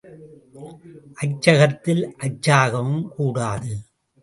அச்சகத்தில் 1.15 2.03
அச்சாகவும் 2.17 3.07
கூடாது. 3.07 3.73